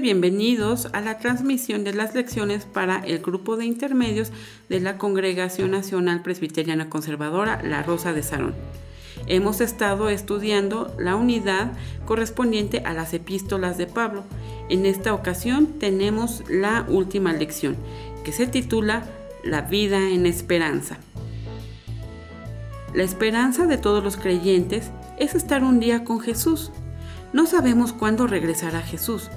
Bienvenidos 0.00 0.86
a 0.92 1.00
la 1.00 1.18
transmisión 1.18 1.82
de 1.82 1.92
las 1.92 2.14
lecciones 2.14 2.64
para 2.64 2.98
el 2.98 3.18
grupo 3.18 3.56
de 3.56 3.64
intermedios 3.64 4.30
de 4.68 4.78
la 4.78 4.96
Congregación 4.96 5.72
Nacional 5.72 6.22
Presbiteriana 6.22 6.88
Conservadora 6.88 7.60
La 7.64 7.82
Rosa 7.82 8.12
de 8.12 8.22
Sarón. 8.22 8.54
Hemos 9.26 9.60
estado 9.60 10.08
estudiando 10.08 10.94
la 11.00 11.16
unidad 11.16 11.72
correspondiente 12.06 12.82
a 12.84 12.92
las 12.94 13.12
epístolas 13.12 13.76
de 13.76 13.86
Pablo. 13.86 14.22
En 14.68 14.86
esta 14.86 15.12
ocasión 15.12 15.66
tenemos 15.80 16.44
la 16.48 16.86
última 16.88 17.32
lección, 17.32 17.76
que 18.24 18.30
se 18.32 18.46
titula 18.46 19.04
La 19.42 19.62
vida 19.62 20.10
en 20.10 20.26
esperanza. 20.26 20.98
La 22.94 23.02
esperanza 23.02 23.66
de 23.66 23.78
todos 23.78 24.04
los 24.04 24.16
creyentes 24.16 24.92
es 25.18 25.34
estar 25.34 25.64
un 25.64 25.80
día 25.80 26.04
con 26.04 26.20
Jesús 26.20 26.70
no 27.32 27.44
sabemos 27.44 27.92
cuándo 27.92 28.26
regresará 28.26 28.80
Jesús, 28.80 29.28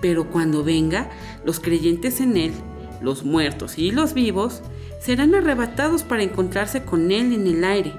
pero 0.00 0.30
cuando 0.30 0.64
venga, 0.64 1.10
los 1.44 1.60
creyentes 1.60 2.20
en 2.20 2.36
Él, 2.36 2.52
los 3.00 3.24
muertos 3.24 3.78
y 3.78 3.90
los 3.90 4.14
vivos, 4.14 4.62
serán 5.00 5.34
arrebatados 5.34 6.02
para 6.02 6.22
encontrarse 6.22 6.82
con 6.82 7.10
Él 7.12 7.32
en 7.32 7.46
el 7.46 7.64
aire. 7.64 7.92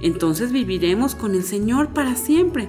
Entonces 0.00 0.52
viviremos 0.52 1.14
con 1.14 1.34
el 1.34 1.42
Señor 1.42 1.92
para 1.92 2.14
siempre. 2.14 2.68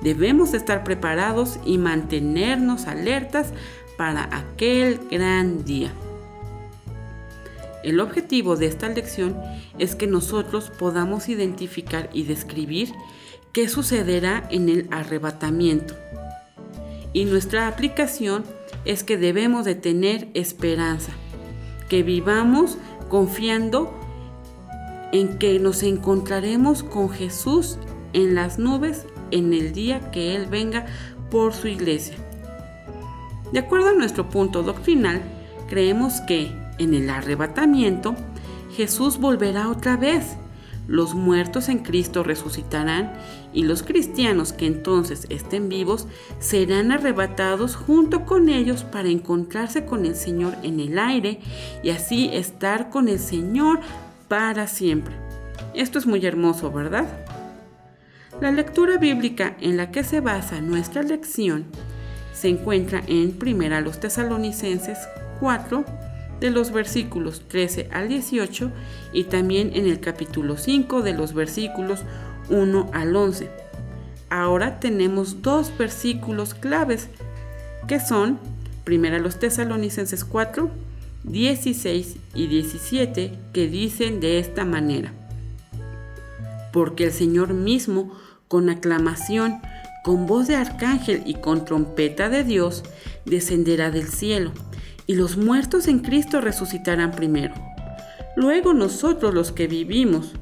Debemos 0.00 0.54
estar 0.54 0.84
preparados 0.84 1.58
y 1.64 1.78
mantenernos 1.78 2.86
alertas 2.86 3.52
para 3.96 4.28
aquel 4.36 5.00
gran 5.10 5.64
día. 5.64 5.92
El 7.82 8.00
objetivo 8.00 8.56
de 8.56 8.66
esta 8.66 8.88
lección 8.88 9.36
es 9.78 9.94
que 9.94 10.08
nosotros 10.08 10.70
podamos 10.76 11.28
identificar 11.28 12.10
y 12.12 12.24
describir 12.24 12.92
qué 13.52 13.68
sucederá 13.68 14.46
en 14.50 14.68
el 14.68 14.88
arrebatamiento. 14.90 15.94
Y 17.12 17.24
nuestra 17.24 17.68
aplicación 17.68 18.44
es 18.84 19.02
que 19.04 19.16
debemos 19.16 19.64
de 19.64 19.74
tener 19.74 20.28
esperanza, 20.34 21.12
que 21.88 22.02
vivamos 22.02 22.78
confiando 23.08 23.92
en 25.12 25.38
que 25.38 25.58
nos 25.58 25.82
encontraremos 25.82 26.82
con 26.82 27.10
Jesús 27.10 27.78
en 28.12 28.34
las 28.34 28.58
nubes 28.58 29.06
en 29.30 29.52
el 29.52 29.72
día 29.72 30.10
que 30.10 30.36
Él 30.36 30.46
venga 30.46 30.86
por 31.30 31.52
su 31.52 31.68
iglesia. 31.68 32.16
De 33.52 33.60
acuerdo 33.60 33.90
a 33.90 33.94
nuestro 33.94 34.28
punto 34.28 34.62
doctrinal, 34.62 35.22
creemos 35.68 36.20
que 36.22 36.52
en 36.78 36.94
el 36.94 37.08
arrebatamiento 37.10 38.14
Jesús 38.76 39.18
volverá 39.18 39.68
otra 39.68 39.96
vez 39.96 40.36
los 40.86 41.14
muertos 41.14 41.68
en 41.68 41.78
Cristo 41.78 42.22
resucitarán 42.22 43.12
y 43.52 43.64
los 43.64 43.82
cristianos 43.82 44.52
que 44.52 44.66
entonces 44.66 45.26
estén 45.30 45.68
vivos 45.68 46.06
serán 46.38 46.92
arrebatados 46.92 47.74
junto 47.76 48.24
con 48.24 48.48
ellos 48.48 48.84
para 48.84 49.08
encontrarse 49.08 49.84
con 49.84 50.06
el 50.06 50.14
Señor 50.14 50.54
en 50.62 50.80
el 50.80 50.98
aire 50.98 51.40
y 51.82 51.90
así 51.90 52.30
estar 52.32 52.90
con 52.90 53.08
el 53.08 53.18
Señor 53.18 53.80
para 54.28 54.66
siempre. 54.66 55.14
Esto 55.74 55.98
es 55.98 56.06
muy 56.06 56.24
hermoso, 56.24 56.70
¿verdad? 56.70 57.06
La 58.40 58.50
lectura 58.50 58.98
bíblica 58.98 59.56
en 59.60 59.76
la 59.76 59.90
que 59.90 60.04
se 60.04 60.20
basa 60.20 60.60
nuestra 60.60 61.02
lección 61.02 61.64
se 62.34 62.48
encuentra 62.48 63.02
en 63.06 63.38
1 63.40 63.80
los 63.80 63.98
Tesalonicenses 63.98 64.98
4, 65.40 65.84
de 66.40 66.50
los 66.50 66.72
versículos 66.72 67.42
13 67.48 67.88
al 67.92 68.08
18 68.08 68.70
y 69.12 69.24
también 69.24 69.70
en 69.74 69.86
el 69.86 70.00
capítulo 70.00 70.56
5 70.56 71.02
de 71.02 71.14
los 71.14 71.32
versículos 71.32 72.00
1 72.50 72.90
al 72.92 73.16
11. 73.16 73.50
Ahora 74.28 74.80
tenemos 74.80 75.42
dos 75.42 75.72
versículos 75.78 76.54
claves 76.54 77.08
que 77.86 78.00
son 78.00 78.38
1 78.86 79.18
los 79.18 79.38
Tesalonicenses 79.38 80.24
4, 80.24 80.70
16 81.24 82.16
y 82.34 82.46
17 82.46 83.38
que 83.52 83.68
dicen 83.68 84.20
de 84.20 84.38
esta 84.38 84.64
manera. 84.64 85.12
Porque 86.72 87.04
el 87.04 87.12
Señor 87.12 87.54
mismo, 87.54 88.12
con 88.48 88.68
aclamación, 88.68 89.60
con 90.04 90.26
voz 90.26 90.46
de 90.46 90.56
arcángel 90.56 91.22
y 91.26 91.34
con 91.34 91.64
trompeta 91.64 92.28
de 92.28 92.44
Dios, 92.44 92.84
descenderá 93.24 93.90
del 93.90 94.08
cielo 94.08 94.52
y 95.06 95.14
los 95.14 95.36
muertos 95.36 95.88
en 95.88 96.00
Cristo 96.00 96.40
resucitarán 96.40 97.12
primero. 97.12 97.54
Luego 98.36 98.74
nosotros 98.74 99.32
los 99.32 99.52
que 99.52 99.66
vivimos, 99.66 100.32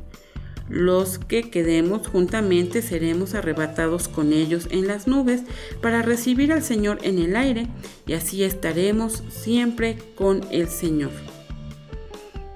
los 0.69 1.19
que 1.19 1.50
quedemos 1.50 2.08
juntamente 2.08 2.80
seremos 2.80 3.34
arrebatados 3.34 4.08
con 4.08 4.32
ellos 4.32 4.66
en 4.70 4.86
las 4.86 5.06
nubes 5.06 5.42
para 5.82 6.02
recibir 6.02 6.52
al 6.52 6.62
Señor 6.62 6.98
en 7.02 7.19
el 7.19 7.36
aire 7.36 7.69
y 8.06 8.14
así 8.14 8.42
estaremos 8.42 9.22
siempre 9.28 9.98
con 10.14 10.41
el 10.50 10.69
Señor. 10.69 11.12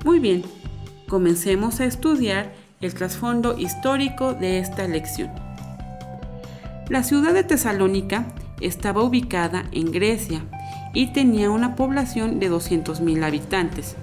Muy 0.05 0.21
bien, 0.21 0.43
comencemos 1.07 1.81
a 1.81 1.85
estudiar 1.85 2.55
el 2.81 2.95
trasfondo 2.95 3.59
histórico 3.59 4.33
de 4.33 4.59
esta 4.59 4.89
lección. 4.89 5.31
La 6.89 7.03
ciudad 7.03 7.35
de 7.35 7.45
Tesalónica 7.45 8.33
estaba 8.61 9.03
ubicada 9.03 9.69
en 9.73 9.93
Grecia 9.93 10.43
y 10.93 11.13
tenía 11.13 11.51
una 11.51 11.77
población 11.77 12.39
de 12.41 12.51
200.000 12.51 13.25
habitantes. 13.25 13.97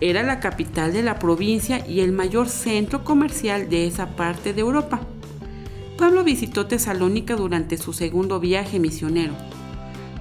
Era 0.00 0.22
la 0.22 0.40
capital 0.40 0.92
de 0.92 1.02
la 1.02 1.18
provincia 1.18 1.86
y 1.88 2.00
el 2.00 2.12
mayor 2.12 2.48
centro 2.48 3.02
comercial 3.02 3.70
de 3.70 3.86
esa 3.86 4.14
parte 4.14 4.52
de 4.52 4.60
Europa. 4.60 5.00
Pablo 5.96 6.22
visitó 6.24 6.66
Tesalónica 6.66 7.34
durante 7.36 7.78
su 7.78 7.94
segundo 7.94 8.38
viaje 8.38 8.78
misionero. 8.78 9.32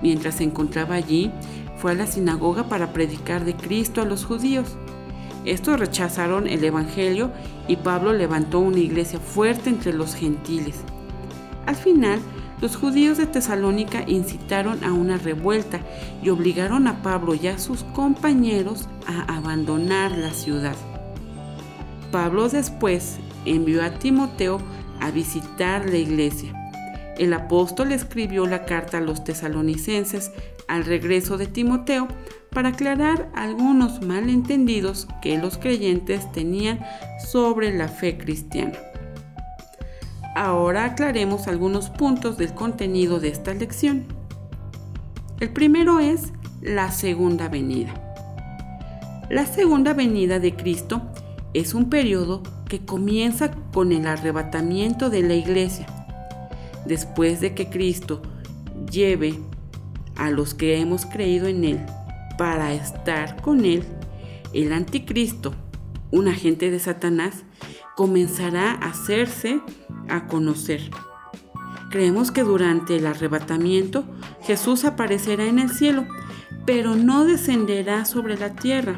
Mientras 0.02 0.36
se 0.36 0.46
encontraba 0.46 0.96
allí, 0.96 1.32
fue 1.78 1.92
a 1.92 1.96
la 1.96 2.08
sinagoga 2.08 2.70
para 2.70 2.94
predicar 2.94 3.44
de 3.44 3.56
Cristo 3.56 4.02
a 4.02 4.06
los 4.06 4.24
judíos. 4.24 4.78
Estos 5.44 5.80
rechazaron 5.80 6.48
el 6.48 6.64
Evangelio 6.64 7.32
y 7.68 7.76
Pablo 7.76 8.14
levantó 8.14 8.60
una 8.60 8.80
iglesia 8.80 9.20
fuerte 9.20 9.70
entre 9.70 9.94
los 9.94 10.16
gentiles. 10.16 10.78
Al 11.66 11.76
final, 11.76 12.20
los 12.62 12.76
judíos 12.76 13.18
de 13.18 13.26
Tesalónica 13.26 14.04
incitaron 14.08 14.84
a 14.84 14.94
una 14.94 15.18
revuelta 15.18 15.82
y 16.24 16.30
obligaron 16.30 16.88
a 16.88 17.02
Pablo 17.02 17.36
y 17.36 17.48
a 17.48 17.58
sus 17.58 17.84
compañeros 17.84 18.88
a 19.08 19.36
abandonar 19.36 20.18
la 20.18 20.32
ciudad. 20.32 20.76
Pablo 22.12 22.48
después 22.48 23.18
envió 23.46 23.84
a 23.84 23.92
Timoteo 23.92 24.60
a 25.02 25.12
visitar 25.12 25.90
la 25.90 25.98
iglesia. 25.98 26.54
El 27.18 27.34
apóstol 27.34 27.92
escribió 27.92 28.46
la 28.46 28.66
carta 28.66 28.98
a 28.98 29.02
los 29.02 29.24
tesalonicenses 29.24 30.32
al 30.68 30.86
regreso 30.86 31.38
de 31.38 31.48
Timoteo 31.48 32.08
para 32.50 32.70
aclarar 32.70 33.30
algunos 33.36 34.02
malentendidos 34.02 35.08
que 35.22 35.38
los 35.38 35.58
creyentes 35.58 36.32
tenían 36.32 36.80
sobre 37.32 37.78
la 37.78 37.88
fe 37.90 38.18
cristiana. 38.18 38.78
Ahora 40.36 40.84
aclaremos 40.84 41.48
algunos 41.48 41.90
puntos 41.90 42.38
del 42.38 42.54
contenido 42.54 43.22
de 43.22 43.30
esta 43.30 43.54
lección. 43.54 44.06
El 45.40 45.54
primero 45.54 46.02
es 46.02 46.34
la 46.62 46.92
segunda 46.92 47.48
venida. 47.48 47.94
La 49.30 49.46
segunda 49.46 49.94
venida 49.94 50.42
de 50.42 50.54
Cristo 50.54 51.02
es 51.54 51.74
un 51.74 51.90
periodo 51.90 52.44
que 52.68 52.86
comienza 52.86 53.52
con 53.72 53.94
el 53.94 54.06
arrebatamiento 54.08 55.10
de 55.10 55.24
la 55.24 55.36
iglesia. 55.36 55.88
Después 56.86 57.40
de 57.40 57.56
que 57.56 57.70
Cristo 57.70 58.22
lleve 58.92 59.40
a 60.18 60.32
los 60.32 60.54
que 60.54 60.82
hemos 60.82 61.06
creído 61.06 61.48
en 61.48 61.64
Él 61.64 61.80
para 62.38 62.74
estar 62.74 63.42
con 63.42 63.64
Él, 63.64 63.86
el 64.54 64.74
anticristo, 64.74 65.54
un 66.12 66.28
agente 66.28 66.72
de 66.72 66.80
Satanás, 66.80 67.46
comenzará 67.96 68.72
a 68.72 68.90
hacerse 68.90 69.62
a 70.10 70.28
conocer. 70.28 70.82
Creemos 71.90 72.32
que 72.32 72.44
durante 72.44 72.98
el 72.98 73.08
arrebatamiento 73.08 74.04
Jesús 74.42 74.86
aparecerá 74.86 75.46
en 75.46 75.60
el 75.60 75.70
cielo, 75.70 76.06
pero 76.66 76.96
no 76.96 77.26
descenderá 77.26 78.06
sobre 78.06 78.38
la 78.38 78.56
tierra. 78.56 78.98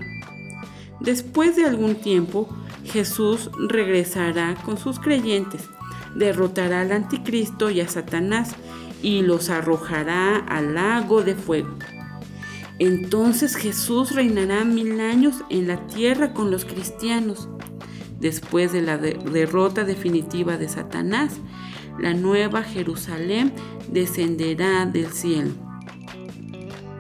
Después 1.00 1.56
de 1.56 1.66
algún 1.66 1.96
tiempo, 1.96 2.50
Jesús 2.84 3.52
regresará 3.70 4.56
con 4.56 4.78
sus 4.78 5.00
creyentes, 5.00 5.70
derrotará 6.16 6.82
al 6.82 6.92
anticristo 6.92 7.70
y 7.70 7.82
a 7.82 7.88
Satanás 7.88 8.56
y 9.04 9.22
los 9.22 9.50
arrojará 9.50 10.38
al 10.38 10.74
lago 10.74 11.22
de 11.22 11.36
fuego. 11.36 11.70
Entonces 12.80 13.56
Jesús 13.56 14.14
reinará 14.14 14.64
mil 14.64 15.00
años 15.00 15.44
en 15.50 15.68
la 15.68 15.88
tierra 15.88 16.34
con 16.34 16.52
los 16.52 16.66
cristianos. 16.66 17.50
Después 18.20 18.72
de 18.72 18.82
la 18.82 18.98
derrota 18.98 19.84
definitiva 19.84 20.58
de 20.58 20.70
Satanás, 20.70 21.34
la 22.00 22.14
nueva 22.14 22.64
Jerusalén 22.64 23.54
descenderá 23.92 24.86
del 24.86 25.08
cielo. 25.12 25.52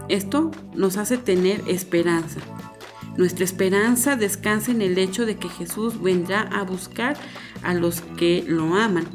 Esto 0.09 0.51
nos 0.75 0.97
hace 0.97 1.17
tener 1.17 1.61
esperanza. 1.67 2.39
Nuestra 3.17 3.45
esperanza 3.45 4.15
descansa 4.15 4.71
en 4.71 4.81
el 4.81 4.97
hecho 4.97 5.25
de 5.25 5.37
que 5.37 5.49
Jesús 5.49 6.01
vendrá 6.01 6.41
a 6.41 6.63
buscar 6.63 7.17
a 7.63 7.73
los 7.73 8.01
que 8.01 8.43
lo 8.47 8.75
aman. 8.75 9.05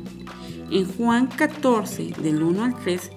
En 0.71 0.87
Juan 0.87 1.29
14, 1.29 2.15
del 2.21 2.43
1 2.43 2.65
al 2.65 2.75
3, 2.83 3.11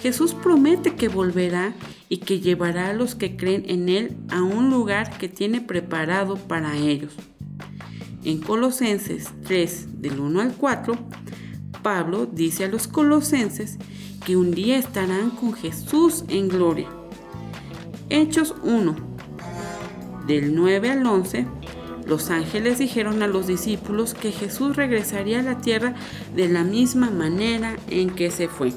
Jesús 0.00 0.34
promete 0.34 0.94
que 0.94 1.08
volverá 1.08 1.74
y 2.08 2.18
que 2.18 2.40
llevará 2.40 2.90
a 2.90 2.92
los 2.92 3.14
que 3.14 3.36
creen 3.36 3.64
en 3.66 3.88
Él 3.88 4.16
a 4.30 4.42
un 4.42 4.70
lugar 4.70 5.18
que 5.18 5.28
tiene 5.28 5.60
preparado 5.60 6.36
para 6.36 6.76
ellos. 6.76 7.14
En 8.24 8.40
Colosenses 8.40 9.28
3, 9.46 10.02
del 10.02 10.18
1 10.18 10.40
al 10.40 10.54
4, 10.54 10.96
Pablo 11.82 12.26
dice 12.26 12.64
a 12.64 12.68
los 12.68 12.88
colosenses 12.88 13.78
que 14.26 14.36
un 14.36 14.50
día 14.50 14.76
estarán 14.76 15.30
con 15.30 15.52
Jesús 15.52 16.24
en 16.28 16.48
gloria. 16.48 16.88
Hechos 18.10 18.54
1, 18.64 18.96
del 20.26 20.54
9 20.54 20.90
al 20.90 21.06
11, 21.06 21.46
los 22.06 22.30
ángeles 22.30 22.78
dijeron 22.78 23.22
a 23.22 23.28
los 23.28 23.46
discípulos 23.46 24.14
que 24.14 24.32
Jesús 24.32 24.76
regresaría 24.76 25.40
a 25.40 25.42
la 25.42 25.58
tierra 25.58 25.94
de 26.34 26.48
la 26.48 26.64
misma 26.64 27.10
manera 27.10 27.76
en 27.88 28.10
que 28.10 28.30
se 28.30 28.48
fue. 28.48 28.72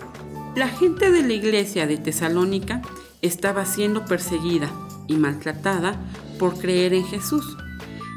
La 0.55 0.67
gente 0.67 1.11
de 1.11 1.23
la 1.23 1.33
iglesia 1.33 1.87
de 1.87 1.97
Tesalónica 1.97 2.81
estaba 3.21 3.65
siendo 3.65 4.05
perseguida 4.05 4.69
y 5.07 5.15
maltratada 5.15 5.99
por 6.37 6.59
creer 6.59 6.93
en 6.93 7.05
Jesús. 7.05 7.57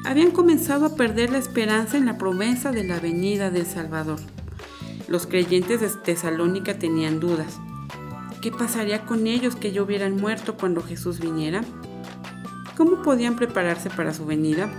Habían 0.04 0.32
comenzado 0.32 0.84
a 0.84 0.96
perder 0.96 1.30
la 1.30 1.38
esperanza 1.38 1.96
en 1.96 2.04
la 2.04 2.18
promesa 2.18 2.72
de 2.72 2.84
la 2.84 3.00
venida 3.00 3.50
del 3.50 3.64
Salvador. 3.64 4.20
Los 5.08 5.26
creyentes 5.26 5.80
de 5.80 5.88
Tesalónica 5.88 6.78
tenían 6.78 7.20
dudas. 7.20 7.58
¿Qué 8.42 8.52
pasaría 8.52 9.06
con 9.06 9.26
ellos 9.26 9.56
que 9.56 9.72
ya 9.72 9.82
hubieran 9.82 10.16
muerto 10.16 10.56
cuando 10.58 10.82
Jesús 10.82 11.20
viniera? 11.20 11.62
¿Cómo 12.76 13.00
podían 13.00 13.36
prepararse 13.36 13.88
para 13.88 14.12
su 14.12 14.26
venida? 14.26 14.70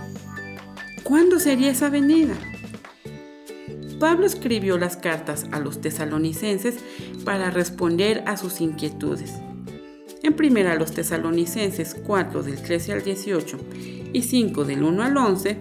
¿Cuándo 1.02 1.40
sería 1.40 1.72
esa 1.72 1.90
venida? 1.90 2.34
Pablo 3.98 4.26
escribió 4.26 4.78
las 4.78 4.96
cartas 4.96 5.46
a 5.50 5.58
los 5.58 5.80
tesalonicenses 5.80 6.76
para 7.24 7.50
responder 7.50 8.22
a 8.26 8.36
sus 8.36 8.60
inquietudes. 8.60 9.32
En 10.22 10.34
primera 10.34 10.74
los 10.74 10.92
tesalonicenses 10.92 11.94
4 11.94 12.42
del 12.42 12.60
13 12.60 12.92
al 12.92 13.02
18 13.02 13.58
y 14.12 14.22
5 14.22 14.64
del 14.64 14.82
1 14.82 15.02
al 15.02 15.16
11, 15.16 15.58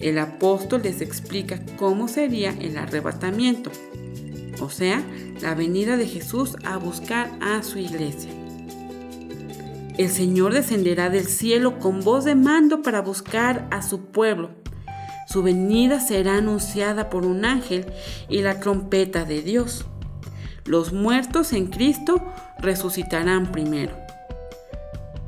el 0.00 0.18
apóstol 0.18 0.82
les 0.84 1.00
explica 1.00 1.60
cómo 1.76 2.08
sería 2.08 2.50
el 2.60 2.76
arrebatamiento, 2.78 3.70
o 4.60 4.70
sea, 4.70 5.02
la 5.40 5.54
venida 5.54 5.96
de 5.96 6.06
Jesús 6.06 6.56
a 6.64 6.76
buscar 6.76 7.30
a 7.40 7.62
su 7.62 7.78
iglesia. 7.78 8.30
El 9.96 10.10
Señor 10.10 10.52
descenderá 10.52 11.10
del 11.10 11.26
cielo 11.26 11.80
con 11.80 12.00
voz 12.00 12.24
de 12.24 12.36
mando 12.36 12.82
para 12.82 13.00
buscar 13.00 13.66
a 13.72 13.82
su 13.82 14.06
pueblo 14.06 14.50
su 15.28 15.42
venida 15.42 16.00
será 16.00 16.36
anunciada 16.36 17.10
por 17.10 17.26
un 17.26 17.44
ángel 17.44 17.84
y 18.30 18.40
la 18.40 18.60
trompeta 18.60 19.26
de 19.26 19.42
Dios. 19.42 19.84
Los 20.64 20.94
muertos 20.94 21.52
en 21.52 21.66
Cristo 21.66 22.24
resucitarán 22.60 23.52
primero. 23.52 23.96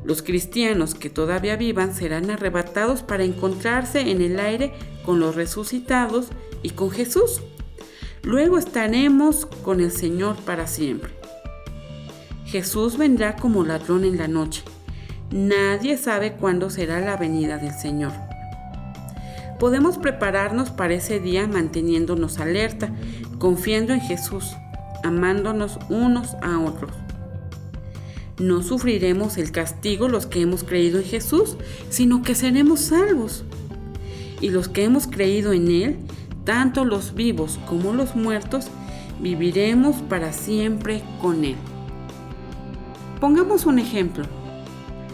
Los 0.04 0.22
cristianos 0.22 0.94
que 0.94 1.10
todavía 1.10 1.56
vivan 1.56 1.94
serán 1.94 2.30
arrebatados 2.30 3.02
para 3.02 3.24
encontrarse 3.24 4.10
en 4.10 4.22
el 4.22 4.40
aire 4.40 4.72
con 5.04 5.20
los 5.20 5.34
resucitados 5.34 6.28
y 6.62 6.70
con 6.70 6.90
Jesús. 6.90 7.42
Luego 8.22 8.58
estaremos 8.58 9.46
con 9.46 9.80
el 9.80 9.90
Señor 9.90 10.36
para 10.36 10.66
siempre. 10.66 11.10
Jesús 12.44 12.98
vendrá 12.98 13.36
como 13.36 13.64
ladrón 13.64 14.04
en 14.04 14.18
la 14.18 14.26
noche. 14.26 14.62
Nadie 15.30 15.96
sabe 15.96 16.32
cuándo 16.32 16.70
será 16.70 17.00
la 17.00 17.16
venida 17.16 17.58
del 17.58 17.72
Señor. 17.72 18.12
Podemos 19.60 19.98
prepararnos 19.98 20.70
para 20.70 20.94
ese 20.94 21.20
día 21.20 21.46
manteniéndonos 21.46 22.38
alerta, 22.38 22.90
confiando 23.38 23.92
en 23.92 24.00
Jesús, 24.00 24.56
amándonos 25.04 25.78
unos 25.88 26.34
a 26.42 26.58
otros. 26.58 26.99
No 28.40 28.62
sufriremos 28.62 29.36
el 29.36 29.52
castigo 29.52 30.08
los 30.08 30.24
que 30.24 30.40
hemos 30.40 30.64
creído 30.64 30.98
en 30.98 31.04
Jesús, 31.04 31.58
sino 31.90 32.22
que 32.22 32.34
seremos 32.34 32.80
salvos. 32.80 33.44
Y 34.40 34.48
los 34.48 34.66
que 34.66 34.84
hemos 34.84 35.06
creído 35.06 35.52
en 35.52 35.70
Él, 35.70 35.98
tanto 36.44 36.86
los 36.86 37.14
vivos 37.14 37.60
como 37.68 37.92
los 37.92 38.16
muertos, 38.16 38.68
viviremos 39.20 39.96
para 39.96 40.32
siempre 40.32 41.02
con 41.20 41.44
Él. 41.44 41.56
Pongamos 43.20 43.66
un 43.66 43.78
ejemplo. 43.78 44.24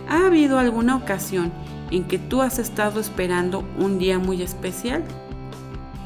¿Ha 0.09 0.27
habido 0.27 0.61
alguna 0.61 0.95
ocasión 0.95 1.51
en 1.91 2.05
que 2.05 2.21
tú 2.21 2.43
has 2.43 2.61
estado 2.61 3.01
esperando 3.01 3.65
un 3.77 3.99
día 3.99 4.21
muy 4.21 4.41
especial? 4.41 5.03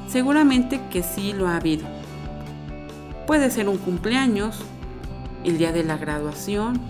Seguramente 0.08 0.80
que 0.90 1.02
sí 1.02 1.34
lo 1.34 1.48
ha 1.48 1.56
habido. 1.56 1.86
Puede 3.26 3.50
ser 3.50 3.68
un 3.68 3.76
cumpleaños, 3.76 4.62
el 5.44 5.58
día 5.58 5.70
de 5.70 5.84
la 5.84 5.98
graduación, 5.98 6.80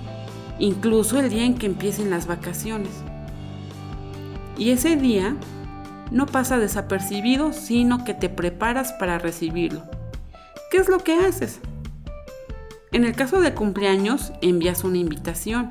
incluso 0.60 1.18
el 1.18 1.30
día 1.30 1.44
en 1.44 1.56
que 1.56 1.66
empiecen 1.66 2.10
las 2.10 2.26
vacaciones. 2.26 2.92
Y 4.56 4.70
ese 4.70 4.94
día 4.94 5.36
no 6.10 6.26
pasa 6.26 6.58
desapercibido, 6.58 7.52
sino 7.52 8.04
que 8.04 8.14
te 8.14 8.28
preparas 8.28 8.92
para 8.92 9.18
recibirlo. 9.18 9.82
¿Qué 10.70 10.76
es 10.76 10.88
lo 10.88 10.98
que 10.98 11.14
haces? 11.14 11.60
En 12.92 13.04
el 13.04 13.14
caso 13.14 13.40
de 13.40 13.54
cumpleaños, 13.54 14.32
envías 14.42 14.84
una 14.84 14.98
invitación, 14.98 15.68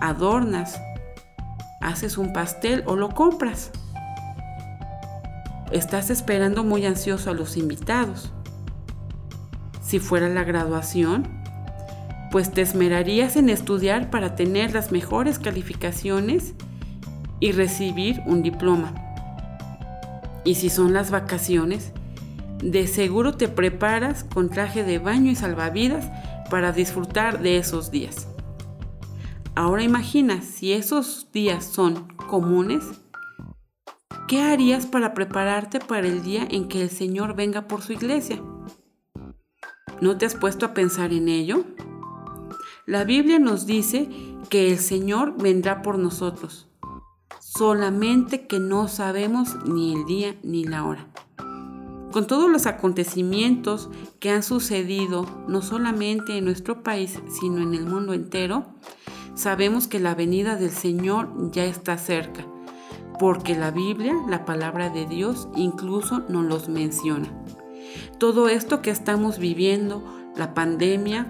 adornas, 0.00 0.80
haces 1.80 2.16
un 2.16 2.32
pastel 2.32 2.82
o 2.86 2.96
lo 2.96 3.10
compras. 3.10 3.72
Estás 5.70 6.10
esperando 6.10 6.64
muy 6.64 6.86
ansioso 6.86 7.30
a 7.30 7.34
los 7.34 7.56
invitados. 7.56 8.32
Si 9.82 9.98
fuera 9.98 10.28
la 10.28 10.44
graduación, 10.44 11.41
pues 12.32 12.50
te 12.50 12.62
esmerarías 12.62 13.36
en 13.36 13.50
estudiar 13.50 14.08
para 14.08 14.34
tener 14.34 14.72
las 14.72 14.90
mejores 14.90 15.38
calificaciones 15.38 16.54
y 17.40 17.52
recibir 17.52 18.22
un 18.24 18.42
diploma. 18.42 18.94
Y 20.42 20.54
si 20.54 20.70
son 20.70 20.94
las 20.94 21.10
vacaciones, 21.10 21.92
de 22.62 22.86
seguro 22.86 23.34
te 23.34 23.48
preparas 23.48 24.24
con 24.24 24.48
traje 24.48 24.82
de 24.82 24.98
baño 24.98 25.30
y 25.30 25.34
salvavidas 25.34 26.10
para 26.48 26.72
disfrutar 26.72 27.42
de 27.42 27.58
esos 27.58 27.90
días. 27.90 28.26
Ahora 29.54 29.82
imagina, 29.82 30.40
si 30.40 30.72
esos 30.72 31.30
días 31.32 31.66
son 31.66 32.08
comunes, 32.16 32.82
¿qué 34.26 34.40
harías 34.40 34.86
para 34.86 35.12
prepararte 35.12 35.80
para 35.80 36.06
el 36.06 36.22
día 36.22 36.48
en 36.50 36.68
que 36.68 36.80
el 36.80 36.88
Señor 36.88 37.36
venga 37.36 37.68
por 37.68 37.82
su 37.82 37.92
iglesia? 37.92 38.40
¿No 40.00 40.16
te 40.16 40.24
has 40.24 40.34
puesto 40.34 40.64
a 40.64 40.72
pensar 40.72 41.12
en 41.12 41.28
ello? 41.28 41.66
La 42.84 43.04
Biblia 43.04 43.38
nos 43.38 43.64
dice 43.64 44.08
que 44.48 44.72
el 44.72 44.78
Señor 44.78 45.40
vendrá 45.40 45.82
por 45.82 46.00
nosotros, 46.00 46.66
solamente 47.38 48.48
que 48.48 48.58
no 48.58 48.88
sabemos 48.88 49.54
ni 49.64 49.94
el 49.94 50.04
día 50.04 50.34
ni 50.42 50.64
la 50.64 50.84
hora. 50.84 51.06
Con 52.10 52.26
todos 52.26 52.50
los 52.50 52.66
acontecimientos 52.66 53.88
que 54.18 54.30
han 54.30 54.42
sucedido, 54.42 55.44
no 55.46 55.62
solamente 55.62 56.36
en 56.36 56.44
nuestro 56.44 56.82
país, 56.82 57.20
sino 57.28 57.58
en 57.58 57.74
el 57.74 57.86
mundo 57.86 58.14
entero, 58.14 58.66
sabemos 59.36 59.86
que 59.86 60.00
la 60.00 60.16
venida 60.16 60.56
del 60.56 60.72
Señor 60.72 61.52
ya 61.52 61.64
está 61.64 61.96
cerca, 61.98 62.44
porque 63.20 63.54
la 63.54 63.70
Biblia, 63.70 64.16
la 64.28 64.44
palabra 64.44 64.90
de 64.90 65.06
Dios, 65.06 65.46
incluso 65.54 66.24
nos 66.28 66.44
los 66.46 66.68
menciona. 66.68 67.32
Todo 68.18 68.48
esto 68.48 68.82
que 68.82 68.90
estamos 68.90 69.38
viviendo, 69.38 70.02
la 70.36 70.52
pandemia, 70.52 71.28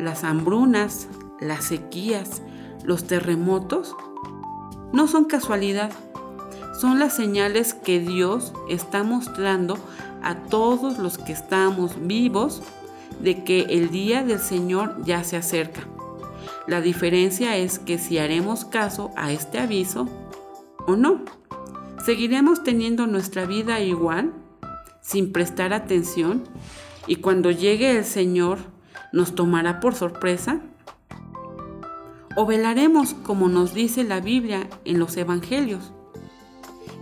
las 0.00 0.24
hambrunas, 0.24 1.08
las 1.40 1.64
sequías, 1.64 2.42
los 2.84 3.06
terremotos, 3.06 3.96
no 4.92 5.06
son 5.06 5.24
casualidad, 5.24 5.92
son 6.80 6.98
las 6.98 7.14
señales 7.14 7.74
que 7.74 8.00
Dios 8.00 8.52
está 8.68 9.02
mostrando 9.02 9.78
a 10.22 10.36
todos 10.36 10.98
los 10.98 11.18
que 11.18 11.32
estamos 11.32 11.92
vivos 12.06 12.62
de 13.20 13.44
que 13.44 13.60
el 13.70 13.90
día 13.90 14.24
del 14.24 14.38
Señor 14.38 15.02
ya 15.04 15.24
se 15.24 15.36
acerca. 15.36 15.86
La 16.66 16.80
diferencia 16.80 17.56
es 17.56 17.78
que 17.78 17.98
si 17.98 18.18
haremos 18.18 18.64
caso 18.64 19.10
a 19.16 19.32
este 19.32 19.58
aviso 19.58 20.08
o 20.86 20.96
no. 20.96 21.20
¿Seguiremos 22.04 22.64
teniendo 22.64 23.06
nuestra 23.06 23.44
vida 23.44 23.80
igual, 23.80 24.32
sin 25.02 25.32
prestar 25.32 25.72
atención, 25.72 26.44
y 27.06 27.16
cuando 27.16 27.50
llegue 27.50 27.98
el 27.98 28.04
Señor 28.04 28.58
nos 29.12 29.34
tomará 29.34 29.80
por 29.80 29.94
sorpresa? 29.94 30.60
¿O 32.36 32.46
velaremos 32.46 33.14
como 33.14 33.48
nos 33.48 33.74
dice 33.74 34.04
la 34.04 34.20
Biblia 34.20 34.68
en 34.84 34.98
los 34.98 35.16
Evangelios? 35.16 35.92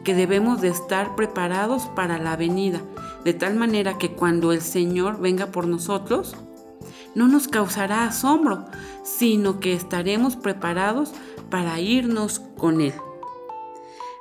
Que 0.04 0.14
debemos 0.14 0.60
de 0.60 0.68
estar 0.68 1.16
preparados 1.16 1.84
para 1.94 2.18
la 2.18 2.36
venida, 2.36 2.80
de 3.24 3.34
tal 3.34 3.56
manera 3.56 3.98
que 3.98 4.12
cuando 4.12 4.52
el 4.52 4.62
Señor 4.62 5.20
venga 5.20 5.46
por 5.46 5.66
nosotros, 5.66 6.34
no 7.14 7.28
nos 7.28 7.48
causará 7.48 8.04
asombro, 8.04 8.64
sino 9.02 9.60
que 9.60 9.74
estaremos 9.74 10.36
preparados 10.36 11.12
para 11.50 11.80
irnos 11.80 12.40
con 12.56 12.80
Él. 12.80 12.94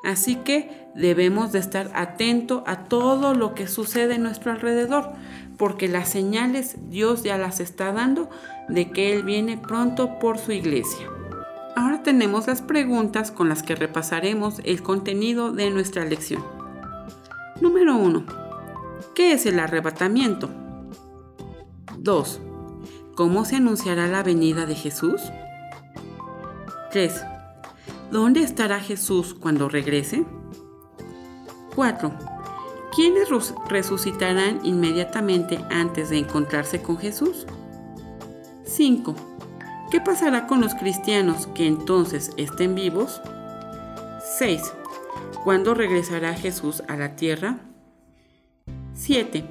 Así 0.03 0.35
que 0.35 0.76
debemos 0.97 1.51
de 1.51 1.59
estar 1.59 1.91
atento 1.93 2.63
a 2.65 2.85
todo 2.85 3.33
lo 3.33 3.53
que 3.53 3.67
sucede 3.67 4.15
en 4.15 4.23
nuestro 4.23 4.51
alrededor, 4.51 5.11
porque 5.57 5.87
las 5.87 6.09
señales 6.09 6.75
Dios 6.89 7.23
ya 7.23 7.37
las 7.37 7.59
está 7.59 7.93
dando 7.93 8.29
de 8.67 8.91
que 8.91 9.13
Él 9.13 9.23
viene 9.23 9.57
pronto 9.57 10.19
por 10.19 10.39
su 10.39 10.51
iglesia. 10.51 11.07
Ahora 11.75 12.01
tenemos 12.01 12.47
las 12.47 12.63
preguntas 12.63 13.31
con 13.31 13.47
las 13.47 13.61
que 13.61 13.75
repasaremos 13.75 14.59
el 14.63 14.81
contenido 14.81 15.51
de 15.51 15.69
nuestra 15.69 16.03
lección. 16.03 16.43
Número 17.61 17.95
1. 17.95 18.25
¿Qué 19.13 19.33
es 19.33 19.45
el 19.45 19.59
arrebatamiento? 19.59 20.49
2. 21.99 22.41
¿Cómo 23.15 23.45
se 23.45 23.57
anunciará 23.57 24.07
la 24.07 24.23
venida 24.23 24.65
de 24.65 24.75
Jesús? 24.75 25.21
3. 26.91 27.23
¿Dónde 28.11 28.41
estará 28.41 28.79
Jesús 28.79 29.35
cuando 29.35 29.69
regrese? 29.69 30.25
4. 31.77 32.11
¿Quiénes 32.95 33.29
resucitarán 33.69 34.61
inmediatamente 34.63 35.59
antes 35.69 36.09
de 36.09 36.17
encontrarse 36.17 36.81
con 36.81 36.97
Jesús? 36.97 37.45
5. 38.63 39.15
¿Qué 39.91 40.01
pasará 40.01 40.47
con 40.47 40.59
los 40.59 40.73
cristianos 40.73 41.45
que 41.53 41.67
entonces 41.67 42.31
estén 42.35 42.73
vivos? 42.73 43.21
6. 44.39 44.59
¿Cuándo 45.43 45.75
regresará 45.75 46.33
Jesús 46.33 46.81
a 46.87 46.97
la 46.97 47.15
tierra? 47.15 47.59
7. 48.95 49.45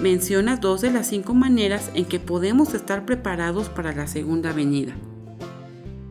Menciona 0.00 0.56
dos 0.56 0.80
de 0.80 0.90
las 0.90 1.08
cinco 1.08 1.34
maneras 1.34 1.90
en 1.92 2.06
que 2.06 2.18
podemos 2.18 2.72
estar 2.72 3.04
preparados 3.04 3.68
para 3.68 3.92
la 3.92 4.06
segunda 4.06 4.54
venida. 4.54 4.94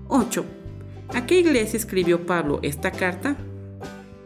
8. 0.07 0.45
¿A 1.15 1.25
qué 1.25 1.39
iglesia 1.39 1.77
escribió 1.77 2.27
Pablo 2.27 2.59
esta 2.61 2.91
carta? 2.91 3.37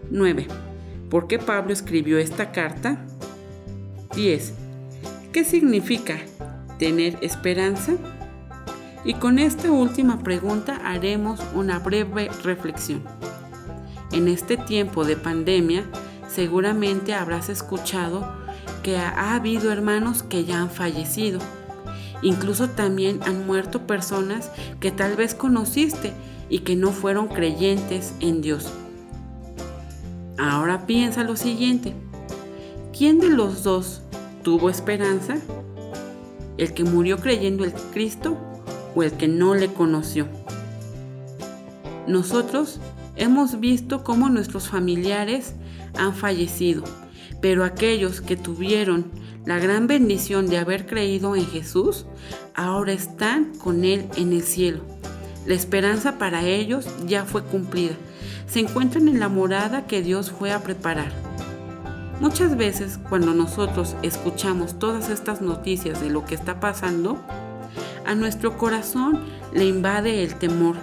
9. 0.10 0.71
¿Por 1.12 1.28
qué 1.28 1.40
Pablo 1.40 1.74
escribió 1.74 2.20
esta 2.20 2.54
carta? 2.54 3.06
10. 4.16 4.54
¿Qué 5.34 5.44
significa 5.44 6.20
tener 6.80 7.18
esperanza? 7.22 7.96
Y 9.04 9.16
con 9.16 9.38
esta 9.38 9.70
última 9.70 10.24
pregunta 10.24 10.80
haremos 10.86 11.42
una 11.54 11.80
breve 11.80 12.30
reflexión. 12.44 13.04
En 14.14 14.30
este 14.30 14.56
tiempo 14.56 15.04
de 15.04 15.18
pandemia, 15.18 15.84
seguramente 16.30 17.14
habrás 17.14 17.50
escuchado 17.50 18.34
que 18.82 18.96
ha 18.96 19.36
habido 19.36 19.74
hermanos 19.74 20.24
que 20.24 20.46
ya 20.46 20.62
han 20.62 20.70
fallecido. 20.70 21.42
Incluso 22.22 22.70
también 22.70 23.20
han 23.24 23.46
muerto 23.46 23.86
personas 23.86 24.50
que 24.80 24.92
tal 24.92 25.18
vez 25.18 25.36
conociste 25.36 26.14
y 26.48 26.60
que 26.60 26.78
no 26.78 26.92
fueron 26.92 27.28
creyentes 27.28 28.14
en 28.22 28.42
Dios. 28.42 28.72
Ahora 30.42 30.88
piensa 30.88 31.24
lo 31.24 31.36
siguiente. 31.36 31.94
¿Quién 32.98 33.20
de 33.20 33.30
los 33.30 33.62
dos 33.62 34.02
tuvo 34.42 34.72
esperanza? 34.72 35.38
¿El 36.58 36.74
que 36.74 36.84
murió 36.84 37.20
creyendo 37.20 37.64
en 37.64 37.72
Cristo 37.94 38.40
o 38.96 39.04
el 39.04 39.12
que 39.12 39.28
no 39.28 39.54
le 39.54 39.72
conoció. 39.72 40.28
Nosotros 42.08 42.80
hemos 43.16 43.60
visto 43.60 44.04
cómo 44.04 44.30
nuestros 44.30 44.68
familiares 44.68 45.54
han 45.96 46.16
fallecido, 46.16 46.86
pero 47.40 47.64
aquellos 47.64 48.20
que 48.20 48.36
tuvieron 48.36 49.12
la 49.46 49.60
gran 49.60 49.86
bendición 49.86 50.48
de 50.48 50.58
haber 50.58 50.88
creído 50.88 51.36
en 51.36 51.46
Jesús, 51.46 52.08
ahora 52.56 52.94
están 52.94 53.54
con 53.60 53.86
Él 53.86 54.08
en 54.18 54.34
el 54.34 54.42
cielo. 54.42 54.82
La 55.46 55.54
esperanza 55.54 56.18
para 56.18 56.48
ellos 56.48 56.88
ya 57.06 57.26
fue 57.26 57.44
cumplida. 57.44 57.96
Se 58.52 58.60
encuentran 58.60 59.08
en 59.08 59.22
la 59.22 59.30
morada 59.30 59.88
que 59.88 60.02
Dios 60.02 60.30
fue 60.30 60.52
a 60.52 60.60
preparar. 60.60 61.14
Muchas 62.20 62.58
veces 62.58 63.00
cuando 63.08 63.34
nosotros 63.34 63.96
escuchamos 64.02 64.78
todas 64.78 65.10
estas 65.10 65.42
noticias 65.42 66.02
de 66.02 66.10
lo 66.10 66.26
que 66.26 66.36
está 66.36 66.60
pasando, 66.60 67.18
a 68.06 68.14
nuestro 68.14 68.58
corazón 68.58 69.22
le 69.54 69.64
invade 69.64 70.22
el 70.22 70.36
temor. 70.36 70.76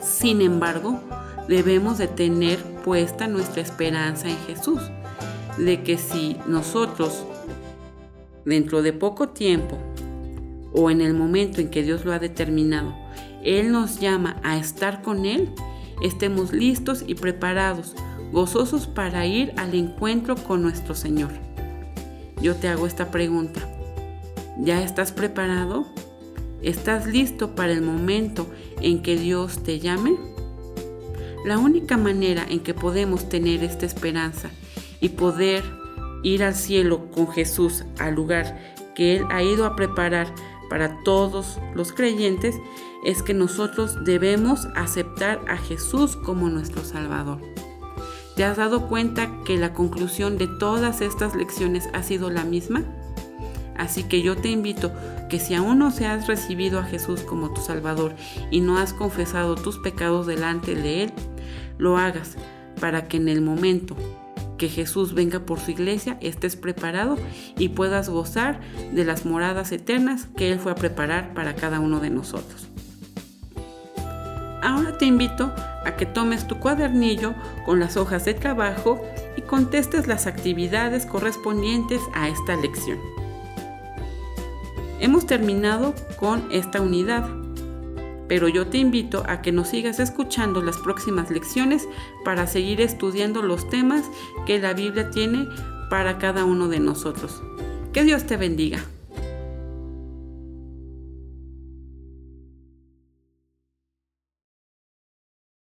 Sin 0.00 0.40
embargo, 0.40 1.00
debemos 1.48 1.98
de 1.98 2.06
tener 2.06 2.62
puesta 2.84 3.26
nuestra 3.26 3.62
esperanza 3.62 4.28
en 4.28 4.38
Jesús, 4.46 4.80
de 5.58 5.82
que 5.82 5.98
si 5.98 6.36
nosotros 6.46 7.24
dentro 8.44 8.82
de 8.82 8.92
poco 8.92 9.30
tiempo 9.30 9.76
o 10.72 10.88
en 10.88 11.00
el 11.00 11.14
momento 11.14 11.60
en 11.60 11.68
que 11.68 11.82
Dios 11.82 12.04
lo 12.04 12.12
ha 12.12 12.20
determinado, 12.20 12.94
Él 13.42 13.72
nos 13.72 13.98
llama 13.98 14.36
a 14.44 14.56
estar 14.56 15.02
con 15.02 15.26
Él, 15.26 15.52
estemos 16.02 16.52
listos 16.52 17.04
y 17.06 17.14
preparados, 17.14 17.94
gozosos 18.32 18.86
para 18.86 19.26
ir 19.26 19.52
al 19.56 19.74
encuentro 19.74 20.36
con 20.36 20.62
nuestro 20.62 20.94
Señor. 20.94 21.30
Yo 22.40 22.54
te 22.54 22.68
hago 22.68 22.86
esta 22.86 23.10
pregunta. 23.10 23.60
¿Ya 24.58 24.82
estás 24.82 25.12
preparado? 25.12 25.86
¿Estás 26.62 27.06
listo 27.06 27.54
para 27.54 27.72
el 27.72 27.82
momento 27.82 28.46
en 28.80 29.02
que 29.02 29.16
Dios 29.16 29.62
te 29.62 29.78
llame? 29.78 30.16
La 31.44 31.58
única 31.58 31.96
manera 31.96 32.44
en 32.48 32.60
que 32.60 32.74
podemos 32.74 33.28
tener 33.28 33.62
esta 33.62 33.86
esperanza 33.86 34.50
y 35.00 35.10
poder 35.10 35.62
ir 36.22 36.42
al 36.42 36.54
cielo 36.54 37.10
con 37.10 37.28
Jesús 37.28 37.84
al 37.98 38.14
lugar 38.14 38.58
que 38.94 39.16
Él 39.16 39.26
ha 39.30 39.42
ido 39.42 39.66
a 39.66 39.76
preparar 39.76 40.34
para 40.68 41.02
todos 41.04 41.60
los 41.74 41.92
creyentes 41.92 42.56
es 43.06 43.22
que 43.22 43.34
nosotros 43.34 44.04
debemos 44.04 44.66
aceptar 44.74 45.40
a 45.46 45.56
Jesús 45.56 46.16
como 46.16 46.50
nuestro 46.50 46.82
Salvador. 46.82 47.40
¿Te 48.34 48.42
has 48.42 48.56
dado 48.56 48.88
cuenta 48.88 49.30
que 49.44 49.56
la 49.56 49.72
conclusión 49.72 50.36
de 50.38 50.48
todas 50.48 51.00
estas 51.00 51.36
lecciones 51.36 51.88
ha 51.92 52.02
sido 52.02 52.30
la 52.30 52.42
misma? 52.42 52.82
Así 53.76 54.02
que 54.02 54.22
yo 54.22 54.36
te 54.36 54.48
invito 54.48 54.92
que 55.30 55.38
si 55.38 55.54
aún 55.54 55.78
no 55.78 55.92
se 55.92 56.06
has 56.06 56.26
recibido 56.26 56.80
a 56.80 56.84
Jesús 56.84 57.20
como 57.20 57.54
tu 57.54 57.60
Salvador 57.60 58.12
y 58.50 58.60
no 58.60 58.76
has 58.76 58.92
confesado 58.92 59.54
tus 59.54 59.78
pecados 59.78 60.26
delante 60.26 60.74
de 60.74 61.04
Él, 61.04 61.12
lo 61.78 61.98
hagas 61.98 62.36
para 62.80 63.06
que 63.06 63.18
en 63.18 63.28
el 63.28 63.40
momento 63.40 63.96
que 64.58 64.68
Jesús 64.68 65.14
venga 65.14 65.46
por 65.46 65.60
su 65.60 65.70
iglesia 65.70 66.18
estés 66.20 66.56
preparado 66.56 67.16
y 67.56 67.68
puedas 67.68 68.08
gozar 68.08 68.60
de 68.92 69.04
las 69.04 69.24
moradas 69.24 69.70
eternas 69.70 70.26
que 70.36 70.50
Él 70.50 70.58
fue 70.58 70.72
a 70.72 70.76
preparar 70.76 71.34
para 71.34 71.54
cada 71.54 71.78
uno 71.78 72.00
de 72.00 72.10
nosotros. 72.10 72.68
Ahora 74.66 74.98
te 74.98 75.04
invito 75.04 75.54
a 75.84 75.94
que 75.96 76.06
tomes 76.06 76.48
tu 76.48 76.58
cuadernillo 76.58 77.34
con 77.64 77.78
las 77.78 77.96
hojas 77.96 78.24
de 78.24 78.34
trabajo 78.34 79.00
y 79.36 79.42
contestes 79.42 80.08
las 80.08 80.26
actividades 80.26 81.06
correspondientes 81.06 82.00
a 82.14 82.28
esta 82.28 82.56
lección. 82.56 82.98
Hemos 84.98 85.24
terminado 85.24 85.94
con 86.18 86.48
esta 86.50 86.80
unidad, 86.80 87.30
pero 88.26 88.48
yo 88.48 88.66
te 88.66 88.78
invito 88.78 89.22
a 89.28 89.40
que 89.40 89.52
nos 89.52 89.68
sigas 89.68 90.00
escuchando 90.00 90.60
las 90.60 90.78
próximas 90.78 91.30
lecciones 91.30 91.86
para 92.24 92.48
seguir 92.48 92.80
estudiando 92.80 93.42
los 93.42 93.70
temas 93.70 94.04
que 94.46 94.58
la 94.58 94.72
Biblia 94.72 95.10
tiene 95.10 95.46
para 95.90 96.18
cada 96.18 96.44
uno 96.44 96.66
de 96.66 96.80
nosotros. 96.80 97.40
Que 97.92 98.02
Dios 98.02 98.24
te 98.24 98.36
bendiga. 98.36 98.80